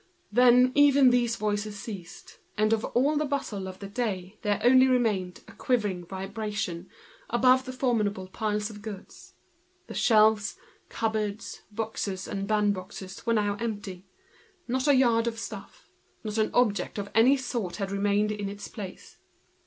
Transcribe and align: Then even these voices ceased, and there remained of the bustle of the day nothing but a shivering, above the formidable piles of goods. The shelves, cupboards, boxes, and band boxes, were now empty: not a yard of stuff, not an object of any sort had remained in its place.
Then 0.31 0.71
even 0.73 1.11
these 1.11 1.35
voices 1.35 1.77
ceased, 1.79 2.39
and 2.57 2.71
there 2.71 2.79
remained 2.79 3.13
of 3.13 3.19
the 3.19 3.25
bustle 3.25 3.67
of 3.67 3.77
the 3.77 3.87
day 3.87 4.39
nothing 4.43 4.43
but 4.43 5.53
a 5.53 5.63
shivering, 5.63 6.89
above 7.29 7.65
the 7.65 7.71
formidable 7.71 8.25
piles 8.27 8.71
of 8.71 8.81
goods. 8.81 9.35
The 9.85 9.93
shelves, 9.93 10.57
cupboards, 10.89 11.61
boxes, 11.71 12.27
and 12.27 12.47
band 12.47 12.73
boxes, 12.73 13.23
were 13.27 13.33
now 13.35 13.57
empty: 13.57 14.07
not 14.67 14.87
a 14.87 14.95
yard 14.95 15.27
of 15.27 15.37
stuff, 15.37 15.87
not 16.23 16.39
an 16.39 16.49
object 16.51 16.97
of 16.97 17.11
any 17.13 17.37
sort 17.37 17.75
had 17.75 17.91
remained 17.91 18.31
in 18.31 18.49
its 18.49 18.67
place. 18.67 19.19